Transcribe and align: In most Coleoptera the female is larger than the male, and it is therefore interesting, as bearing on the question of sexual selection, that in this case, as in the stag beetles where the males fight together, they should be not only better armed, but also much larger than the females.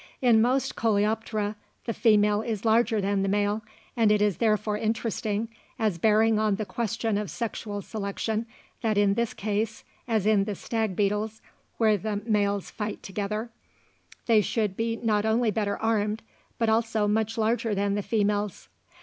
In 0.19 0.41
most 0.41 0.75
Coleoptera 0.75 1.55
the 1.85 1.93
female 1.93 2.41
is 2.41 2.65
larger 2.65 3.01
than 3.01 3.21
the 3.21 3.29
male, 3.29 3.61
and 3.95 4.11
it 4.11 4.19
is 4.19 4.37
therefore 4.37 4.75
interesting, 4.75 5.47
as 5.77 5.99
bearing 5.99 6.39
on 6.39 6.55
the 6.55 6.65
question 6.65 7.19
of 7.19 7.29
sexual 7.29 7.83
selection, 7.83 8.47
that 8.81 8.97
in 8.97 9.13
this 9.13 9.35
case, 9.35 9.83
as 10.07 10.25
in 10.25 10.45
the 10.45 10.55
stag 10.55 10.95
beetles 10.95 11.39
where 11.77 11.97
the 11.97 12.15
males 12.25 12.71
fight 12.71 13.03
together, 13.03 13.51
they 14.25 14.41
should 14.41 14.75
be 14.75 14.95
not 14.95 15.23
only 15.23 15.51
better 15.51 15.77
armed, 15.77 16.23
but 16.57 16.67
also 16.67 17.07
much 17.07 17.37
larger 17.37 17.75
than 17.75 17.93
the 17.93 18.01
females. 18.01 18.69